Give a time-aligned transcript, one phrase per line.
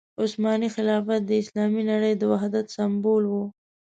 [0.21, 3.43] عثماني خلافت د اسلامي نړۍ د وحدت سمبول وو.